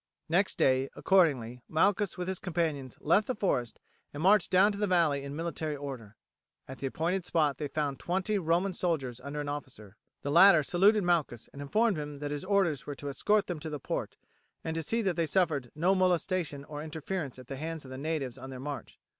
Next 0.27 0.57
day, 0.57 0.89
accordingly, 0.95 1.61
Malchus 1.69 2.17
with 2.17 2.27
his 2.27 2.39
companions 2.39 2.97
left 3.01 3.27
the 3.27 3.35
forest, 3.35 3.79
and 4.11 4.23
marched 4.23 4.49
down 4.49 4.71
to 4.71 4.79
the 4.79 4.87
valley 4.87 5.23
in 5.23 5.35
military 5.35 5.75
order. 5.75 6.15
At 6.67 6.79
the 6.79 6.87
appointed 6.87 7.23
spot 7.23 7.59
they 7.59 7.67
found 7.67 7.99
twenty 7.99 8.39
Roman 8.39 8.73
soldiers 8.73 9.21
under 9.21 9.39
an 9.41 9.47
officer. 9.47 9.97
The 10.23 10.31
latter 10.31 10.63
saluted 10.63 11.03
Malchus, 11.03 11.49
and 11.53 11.61
informed 11.61 11.97
him 11.97 12.17
that 12.17 12.31
his 12.31 12.43
orders 12.43 12.87
were 12.87 12.95
to 12.95 13.09
escort 13.09 13.45
them 13.45 13.59
to 13.59 13.69
the 13.69 13.79
port, 13.79 14.17
and 14.63 14.73
to 14.73 14.81
see 14.81 15.03
that 15.03 15.17
they 15.17 15.27
suffered 15.27 15.69
no 15.75 15.93
molestation 15.93 16.63
or 16.65 16.81
interference 16.81 17.37
at 17.37 17.45
the 17.45 17.57
hands 17.57 17.85
of 17.85 17.91
the 17.91 17.97
natives 17.99 18.39
on 18.39 18.49
their 18.49 18.59
march. 18.59 18.97